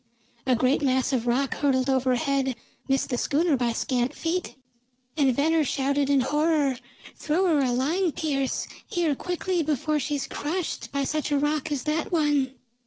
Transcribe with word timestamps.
A 0.47 0.55
great 0.55 0.81
mass 0.81 1.13
of 1.13 1.27
rock 1.27 1.53
hurtled 1.53 1.87
overhead, 1.87 2.55
missed 2.89 3.09
the 3.11 3.19
schooner 3.19 3.55
by 3.55 3.71
scant 3.71 4.15
feet, 4.15 4.55
and 5.15 5.35
Venner 5.35 5.63
shouted 5.63 6.09
in 6.09 6.21
horror: 6.21 6.77
"Throw 7.15 7.45
her 7.45 7.59
a 7.59 7.71
line, 7.71 8.11
Pearse! 8.11 8.65
Here, 8.87 9.13
quickly, 9.13 9.61
before 9.61 9.99
she 9.99 10.15
is 10.15 10.25
crushed 10.25 10.91
by 10.91 11.03
such 11.03 11.29
a 11.31 11.37
rock 11.37 11.71
as 11.71 11.83
that 11.83 12.11
one!" 12.11 12.55